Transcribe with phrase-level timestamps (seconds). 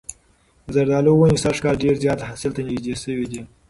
[0.65, 3.41] د زردالو ونې سږ کال ډېر زیات حاصل ته نږدې شوي دي.